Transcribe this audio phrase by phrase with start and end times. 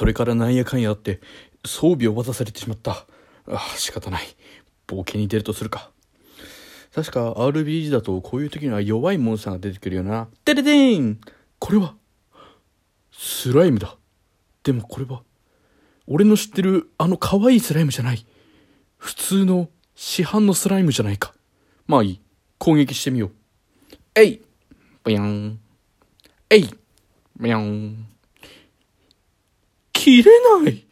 [0.00, 1.20] それからなんやかんやあって
[1.62, 3.04] 装備を渡されてしまった。
[3.46, 4.22] あ仕方ない。
[4.88, 5.90] 冒険に出るとするか。
[6.94, 10.28] 確か RBG だとこういう時には弱いモンスターが出てくるよな。
[10.46, 11.20] テレデーン。
[11.58, 11.96] これは
[13.12, 13.94] スライムだ。
[14.62, 15.22] でもこれは
[16.06, 18.24] 俺の知ってるあの可愛いスライムじゃない。
[18.96, 21.34] 普通の市販のスライムじゃないか。
[21.86, 22.20] まあいい。
[22.56, 23.30] 攻撃してみよう。
[24.14, 24.40] えい。
[25.04, 25.60] ブヤン
[26.48, 26.70] えい。
[27.36, 28.06] ブヤン
[30.00, 30.30] 切れ
[30.62, 30.89] ない。